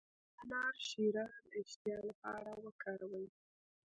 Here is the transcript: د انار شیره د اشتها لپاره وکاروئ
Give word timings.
د 0.03 0.03
انار 0.41 0.75
شیره 0.87 1.25
د 1.43 1.45
اشتها 1.61 1.95
لپاره 2.09 2.51
وکاروئ 2.65 3.27